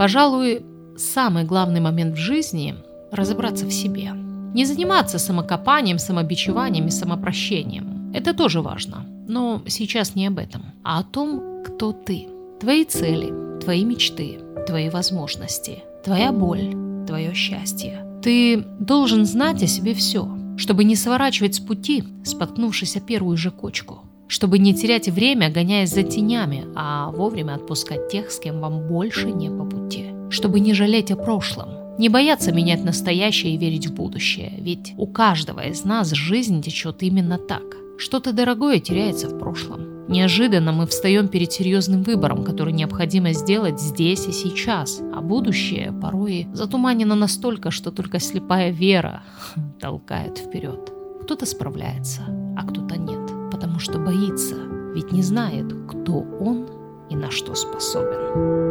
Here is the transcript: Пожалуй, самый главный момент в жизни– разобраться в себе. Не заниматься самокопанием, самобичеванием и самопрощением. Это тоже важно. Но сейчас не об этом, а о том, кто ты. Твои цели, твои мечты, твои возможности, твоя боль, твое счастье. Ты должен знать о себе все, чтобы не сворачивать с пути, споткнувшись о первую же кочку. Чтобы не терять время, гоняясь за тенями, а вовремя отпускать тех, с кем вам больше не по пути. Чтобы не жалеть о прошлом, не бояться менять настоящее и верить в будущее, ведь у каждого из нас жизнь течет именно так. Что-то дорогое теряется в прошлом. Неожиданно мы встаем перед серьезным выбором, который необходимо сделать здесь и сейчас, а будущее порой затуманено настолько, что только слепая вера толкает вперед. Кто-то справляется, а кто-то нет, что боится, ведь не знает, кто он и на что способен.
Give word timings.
Пожалуй, 0.00 0.62
самый 0.96 1.44
главный 1.44 1.80
момент 1.80 2.14
в 2.14 2.18
жизни– 2.18 2.74
разобраться 3.12 3.66
в 3.66 3.70
себе. 3.70 4.12
Не 4.54 4.64
заниматься 4.64 5.18
самокопанием, 5.18 5.98
самобичеванием 5.98 6.86
и 6.86 6.90
самопрощением. 6.90 8.10
Это 8.14 8.32
тоже 8.32 8.62
важно. 8.62 9.04
Но 9.28 9.62
сейчас 9.66 10.14
не 10.14 10.26
об 10.26 10.38
этом, 10.38 10.72
а 10.84 11.00
о 11.00 11.02
том, 11.02 11.62
кто 11.66 11.92
ты. 11.92 12.28
Твои 12.60 12.86
цели, 12.86 13.60
твои 13.60 13.84
мечты, 13.84 14.40
твои 14.66 14.88
возможности, 14.88 15.82
твоя 16.02 16.32
боль, 16.32 16.74
твое 17.06 17.34
счастье. 17.34 18.02
Ты 18.22 18.64
должен 18.78 19.26
знать 19.26 19.62
о 19.62 19.66
себе 19.66 19.92
все, 19.92 20.26
чтобы 20.56 20.84
не 20.84 20.96
сворачивать 20.96 21.56
с 21.56 21.60
пути, 21.60 22.04
споткнувшись 22.24 22.96
о 22.96 23.00
первую 23.00 23.36
же 23.36 23.50
кочку. 23.50 24.09
Чтобы 24.30 24.60
не 24.60 24.72
терять 24.72 25.08
время, 25.08 25.50
гоняясь 25.50 25.90
за 25.90 26.04
тенями, 26.04 26.64
а 26.76 27.10
вовремя 27.10 27.54
отпускать 27.56 28.08
тех, 28.08 28.30
с 28.30 28.38
кем 28.38 28.60
вам 28.60 28.86
больше 28.86 29.32
не 29.32 29.50
по 29.50 29.64
пути. 29.64 30.12
Чтобы 30.30 30.60
не 30.60 30.72
жалеть 30.72 31.10
о 31.10 31.16
прошлом, 31.16 31.70
не 31.98 32.08
бояться 32.08 32.52
менять 32.52 32.84
настоящее 32.84 33.54
и 33.54 33.58
верить 33.58 33.88
в 33.88 33.94
будущее, 33.94 34.52
ведь 34.60 34.94
у 34.96 35.08
каждого 35.08 35.66
из 35.66 35.84
нас 35.84 36.12
жизнь 36.12 36.62
течет 36.62 37.02
именно 37.02 37.38
так. 37.38 37.64
Что-то 37.98 38.32
дорогое 38.32 38.78
теряется 38.78 39.28
в 39.28 39.36
прошлом. 39.36 40.06
Неожиданно 40.06 40.70
мы 40.70 40.86
встаем 40.86 41.26
перед 41.26 41.50
серьезным 41.50 42.04
выбором, 42.04 42.44
который 42.44 42.72
необходимо 42.72 43.32
сделать 43.32 43.80
здесь 43.80 44.28
и 44.28 44.32
сейчас, 44.32 45.00
а 45.12 45.22
будущее 45.22 45.90
порой 45.90 46.46
затуманено 46.52 47.16
настолько, 47.16 47.72
что 47.72 47.90
только 47.90 48.20
слепая 48.20 48.70
вера 48.70 49.24
толкает 49.80 50.38
вперед. 50.38 50.92
Кто-то 51.22 51.46
справляется, 51.46 52.22
а 52.56 52.62
кто-то 52.62 52.96
нет, 52.96 53.29
что 53.80 53.98
боится, 53.98 54.56
ведь 54.94 55.12
не 55.12 55.22
знает, 55.22 55.72
кто 55.88 56.20
он 56.20 56.68
и 57.08 57.16
на 57.16 57.30
что 57.30 57.54
способен. 57.54 58.69